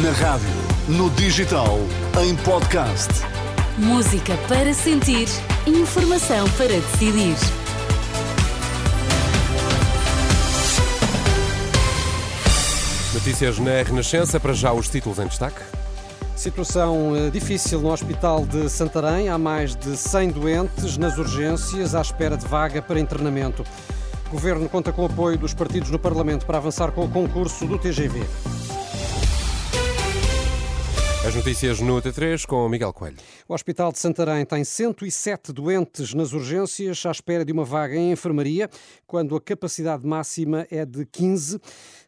[0.00, 0.48] Na rádio,
[0.88, 1.78] no digital,
[2.24, 3.10] em podcast.
[3.76, 5.28] Música para sentir,
[5.66, 7.36] informação para decidir.
[13.12, 15.60] Notícias na Renascença, para já os títulos em destaque.
[16.36, 19.28] Situação eh, difícil no Hospital de Santarém.
[19.28, 23.62] Há mais de 100 doentes nas urgências à espera de vaga para internamento.
[24.28, 27.66] O Governo conta com o apoio dos partidos no Parlamento para avançar com o concurso
[27.66, 28.22] do TGV.
[31.24, 33.16] As notícias no T3 com Miguel Coelho.
[33.48, 38.10] O Hospital de Santarém tem 107 doentes nas urgências à espera de uma vaga em
[38.10, 38.68] enfermaria,
[39.06, 41.60] quando a capacidade máxima é de 15,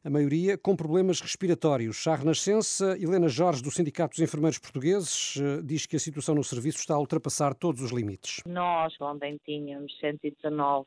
[0.05, 2.05] a maioria com problemas respiratórios.
[2.09, 6.43] À Renascença, Helena Jorge, do Sindicato dos Enfermeiros Portugueses, eh, diz que a situação no
[6.43, 8.43] serviço está a ultrapassar todos os limites.
[8.45, 10.87] Nós ontem tínhamos 119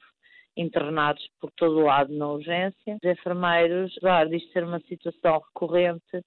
[0.58, 2.98] internados por todo o lado na urgência.
[3.02, 6.26] Os enfermeiros, apesar disto ser uma situação recorrente,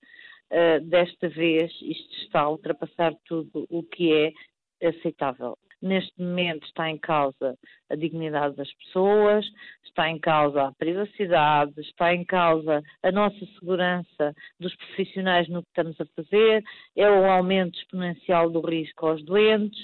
[0.50, 5.56] uh, desta vez isto está a ultrapassar tudo o que é aceitável.
[5.80, 7.58] Neste momento está em causa
[7.90, 9.44] a dignidade das pessoas,
[9.90, 15.68] está em causa a privacidade, está em causa a nossa segurança dos profissionais no que
[15.68, 16.62] estamos a fazer,
[16.96, 19.80] é o aumento exponencial do risco aos doentes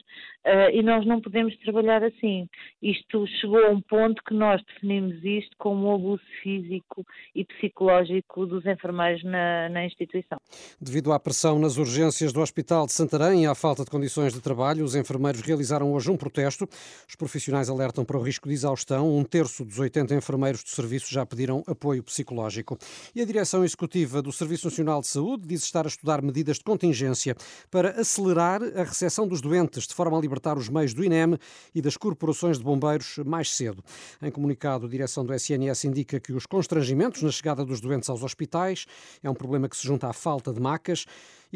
[0.47, 2.49] uh, e nós não podemos trabalhar assim.
[2.81, 7.05] Isto chegou a um ponto que nós definimos isto como um abuso físico
[7.35, 10.39] e psicológico dos enfermeiros na, na instituição.
[10.81, 14.41] Devido à pressão nas urgências do Hospital de Santarém e à falta de condições de
[14.41, 16.69] trabalho, os enfermeiros realizaram hoje um protesto.
[17.09, 19.17] Os profissionais alertam para o risco de exaustão.
[19.17, 22.79] Um terço dos 80 enfermeiros do serviço já pediram apoio psicológico.
[23.15, 26.65] E a direção executiva do Serviço Nacional de Saúde diz estar a estudar medidas de
[26.65, 27.37] contingência
[27.71, 31.39] para acelerar a recepção dos doentes, de forma a libertar os meios do INEM
[31.75, 33.83] e das corporações de bombeiros mais cedo.
[34.23, 38.23] Em comunicado, a direção do SNS indica que os constrangimentos na chegada dos doentes aos
[38.23, 38.87] hospitais
[39.23, 41.07] é um problema que se junta à falta de macas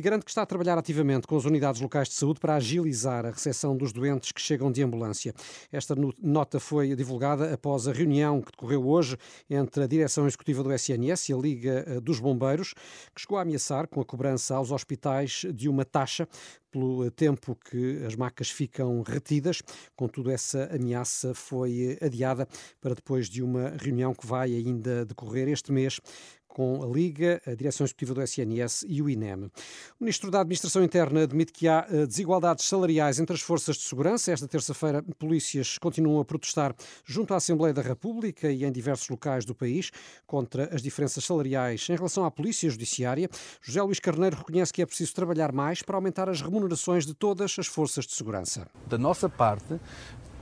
[0.00, 3.26] e garante que está a trabalhar ativamente com as unidades locais de saúde para agilizar
[3.26, 5.34] a recepção dos doentes que chegam de ambulância.
[5.70, 9.18] Esta nota foi divulgada após a reunião que decorreu hoje
[9.50, 12.72] entre a direção executiva do SNS e a Liga eh, dos Bombeiros,
[13.14, 16.26] que chegou a ameaçar com a cobrança aos hospitais de uma taxa
[16.70, 19.60] pelo eh, tempo que as macas ficam retidas.
[19.94, 22.48] Contudo, essa ameaça foi eh, adiada
[22.80, 26.00] para depois de uma reunião que vai ainda decorrer este mês
[26.50, 29.44] com a Liga, a Direção Executiva do SNS e o INEM.
[29.44, 29.50] O
[30.00, 34.32] Ministro da Administração Interna admite que há eh, desigualdades salariais entre as forças de segurança.
[34.32, 36.74] Esta terça-feira, polícias continuam a protestar
[37.04, 39.90] junto à Assembleia da República e em diversos locais do país
[40.26, 43.28] contra as diferenças salariais em relação à Polícia Judiciária.
[43.62, 47.56] José Luís Carneiro reconhece que é preciso trabalhar mais para aumentar as remunerações de todas
[47.58, 48.66] as forças de segurança.
[48.86, 49.80] Da nossa parte,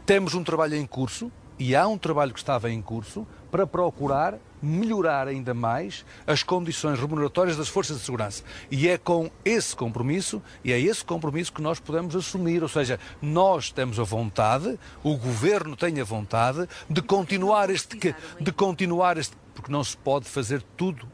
[0.07, 4.39] temos um trabalho em curso e há um trabalho que estava em curso para procurar
[4.61, 8.43] melhorar ainda mais as condições remuneratórias das forças de segurança.
[8.71, 12.99] E é com esse compromisso, e é esse compromisso que nós podemos assumir, ou seja,
[13.23, 17.99] nós temos a vontade, o governo tem a vontade de continuar este
[18.41, 21.07] de continuar este porque não se pode fazer tudo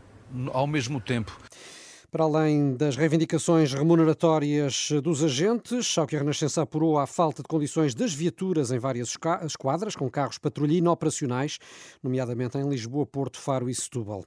[0.52, 1.38] ao mesmo tempo.
[2.14, 7.48] Para além das reivindicações remuneratórias dos agentes, ao que a Renascença apurou à falta de
[7.48, 11.58] condições das viaturas em várias esquadras, com carros patrulha inoperacionais,
[12.00, 14.24] nomeadamente em Lisboa, Porto, Faro e Setúbal.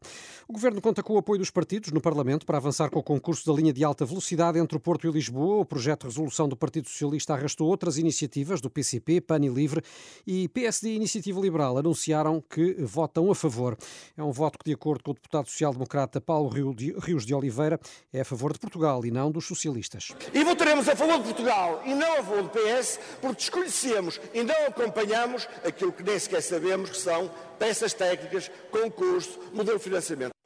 [0.49, 3.49] O Governo conta com o apoio dos partidos no Parlamento para avançar com o concurso
[3.49, 5.61] da linha de alta velocidade entre o Porto e Lisboa.
[5.61, 9.81] O projeto de resolução do Partido Socialista arrastou outras iniciativas do PCP, PAN e Livre
[10.27, 13.77] e PSD e Iniciativa Liberal anunciaram que votam a favor.
[14.17, 17.76] É um voto que, de acordo com o deputado social-democrata Paulo Rios de Oliveira,
[18.13, 20.09] é a favor de Portugal e não dos socialistas.
[20.33, 24.43] E votaremos a favor de Portugal e não a favor do PS, porque desconhecemos e
[24.43, 30.36] não acompanhamos aquilo que nem sequer sabemos que são peças técnicas, concurso, modelo de financiamento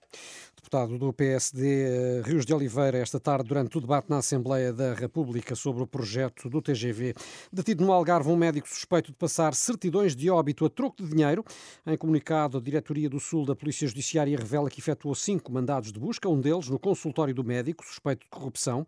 [0.61, 4.93] deputado do PSD eh, Rios de Oliveira esta tarde durante o debate na Assembleia da
[4.93, 7.15] República sobre o projeto do TGV.
[7.51, 11.43] Detido no Algarve um médico suspeito de passar certidões de óbito a troco de dinheiro.
[11.85, 15.99] Em comunicado, a Diretoria do Sul da Polícia Judiciária revela que efetuou cinco mandados de
[15.99, 18.85] busca, um deles no consultório do médico, suspeito de corrupção.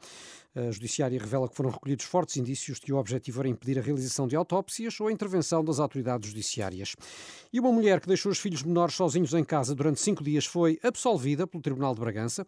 [0.55, 3.81] A Judiciária revela que foram recolhidos fortes indícios de que o objetivo era impedir a
[3.81, 6.95] realização de autópsias ou a intervenção das autoridades judiciárias.
[7.51, 10.77] E uma mulher que deixou os filhos menores sozinhos em casa durante cinco dias foi
[10.83, 12.45] absolvida pelo Tribunal de Bragança.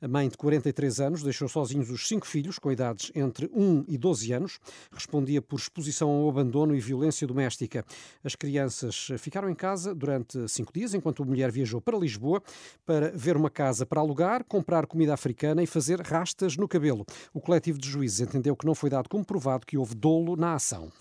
[0.00, 3.98] A mãe de 43 anos deixou sozinhos os cinco filhos, com idades entre 1 e
[3.98, 4.60] 12 anos.
[4.92, 7.84] Respondia por exposição ao abandono e violência doméstica.
[8.22, 12.42] As crianças ficaram em casa durante cinco dias, enquanto a mulher viajou para Lisboa
[12.86, 17.04] para ver uma casa para alugar, comprar comida africana e fazer rastas no cabelo.
[17.32, 20.54] O coletivo de juízes entendeu que não foi dado como provado que houve dolo na
[20.54, 20.92] ação.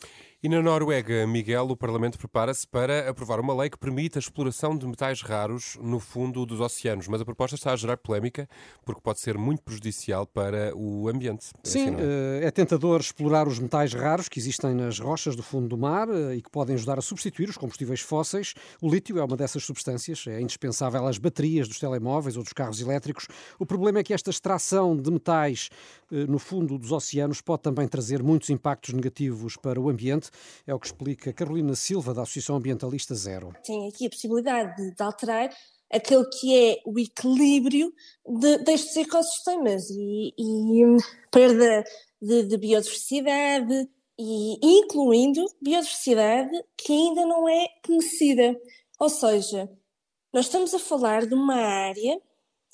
[0.43, 4.77] E na Noruega, Miguel, o Parlamento prepara-se para aprovar uma lei que permite a exploração
[4.77, 7.07] de metais raros no fundo dos oceanos.
[7.07, 8.47] Mas a proposta está a gerar polémica
[8.85, 11.47] porque pode ser muito prejudicial para o ambiente.
[11.63, 11.95] É Sim, assim,
[12.43, 12.45] é?
[12.45, 16.35] é tentador explorar os metais raros que existem nas rochas do fundo do mar eh,
[16.35, 18.53] e que podem ajudar a substituir os combustíveis fósseis.
[18.79, 22.79] O lítio é uma dessas substâncias, é indispensável às baterias dos telemóveis ou dos carros
[22.79, 23.27] elétricos.
[23.57, 25.69] O problema é que esta extração de metais
[26.11, 30.26] eh, no fundo dos oceanos pode também trazer muitos impactos negativos para o ambiente
[30.65, 33.53] é o que explica Carolina Silva, da Associação Ambientalista Zero.
[33.63, 35.49] Tem aqui a possibilidade de, de alterar
[35.91, 37.93] aquele que é o equilíbrio
[38.25, 40.97] de, destes ecossistemas e, e hum,
[41.31, 41.83] perda
[42.21, 43.89] de, de, biodiversidade,
[44.19, 48.55] e incluindo biodiversidade que ainda não é conhecida.
[48.99, 49.69] Ou seja,
[50.33, 52.19] nós estamos a falar de uma área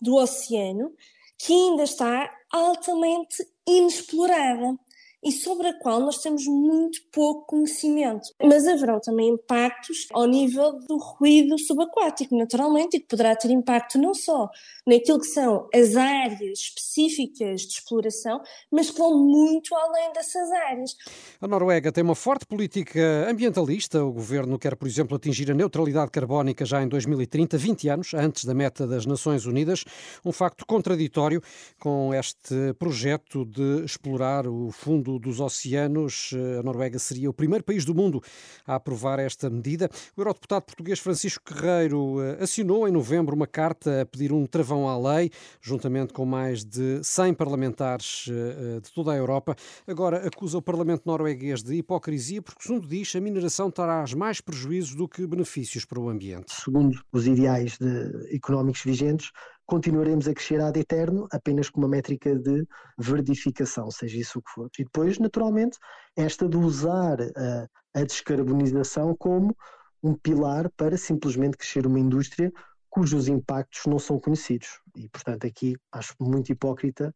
[0.01, 0.93] do oceano
[1.37, 4.77] que ainda está altamente inexplorada
[5.23, 8.29] e sobre a qual nós temos muito pouco conhecimento.
[8.43, 13.97] Mas haverão também impactos ao nível do ruído subaquático, naturalmente, e que poderá ter impacto
[13.97, 14.49] não só
[14.85, 20.95] naquilo que são as áreas específicas de exploração, mas que vão muito além dessas áreas.
[21.39, 24.03] A Noruega tem uma forte política ambientalista.
[24.03, 28.45] O governo quer, por exemplo, atingir a neutralidade carbónica já em 2030, 20 anos antes
[28.45, 29.85] da meta das Nações Unidas.
[30.25, 31.41] Um facto contraditório
[31.79, 36.31] com este projeto de explorar o fundo dos oceanos.
[36.33, 38.21] Eh, a Noruega seria o primeiro país do mundo
[38.65, 39.89] a aprovar esta medida.
[40.15, 44.87] O eurodeputado português Francisco Guerreiro eh, assinou em novembro uma carta a pedir um travão
[44.87, 45.29] à lei,
[45.61, 49.55] juntamente com mais de 100 parlamentares eh, de toda a Europa.
[49.87, 54.95] Agora acusa o Parlamento norueguês de hipocrisia porque, segundo diz, a mineração traz mais prejuízos
[54.95, 56.53] do que benefícios para o ambiente.
[56.53, 59.31] Segundo os ideais de, económicos vigentes,
[59.65, 62.67] continuaremos a crescer ad eterno apenas com uma métrica de
[62.97, 64.69] verdificação, seja isso o que for.
[64.77, 65.77] E depois, naturalmente,
[66.15, 69.55] esta de usar a, a descarbonização como
[70.01, 72.51] um pilar para simplesmente crescer uma indústria
[72.89, 74.79] cujos impactos não são conhecidos.
[74.95, 77.13] E, portanto, aqui acho muito hipócrita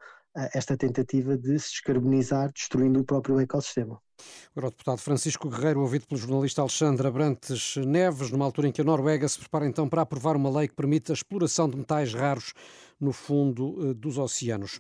[0.54, 4.00] esta tentativa de se descarbonizar, destruindo o próprio ecossistema.
[4.56, 8.84] O eurodeputado Francisco Guerreiro, ouvido pelo jornalista Alexandre Abrantes Neves, numa altura em que a
[8.84, 12.54] Noruega se prepara então para aprovar uma lei que permite a exploração de metais raros
[13.00, 14.80] no fundo eh, dos oceanos.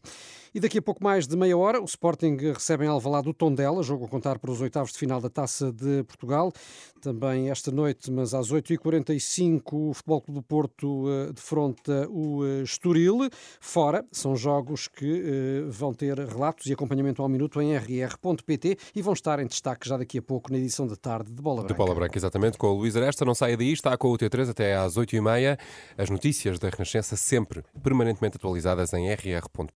[0.53, 3.83] E daqui a pouco mais de meia hora, o Sporting recebe em Alvalade o Tondela,
[3.83, 6.51] jogo a contar para os oitavos de final da Taça de Portugal.
[6.99, 12.63] Também esta noite, mas às 8h45, o Futebol Clube do Porto eh, defronta o eh,
[12.63, 13.29] Estoril.
[13.59, 19.13] Fora, são jogos que vão ter relatos e acompanhamento ao minuto em rr.pt e vão
[19.13, 21.73] estar em destaque já daqui a pouco na edição da tarde de Bola Branca.
[21.73, 23.23] De Bola Branca, exatamente, com o Luís Aresta.
[23.23, 25.59] Não saia daí, está com o T3 até às 8h30.
[25.97, 27.63] As notícias da Renascença sempre
[28.07, 29.57] permanentemente atualizadas em rr.pt.